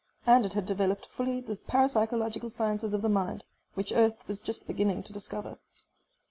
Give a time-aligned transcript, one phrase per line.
[0.25, 3.43] And it had developed fully the parapsychological sciences of the mind,
[3.75, 5.59] which Earth was just beginning to discover.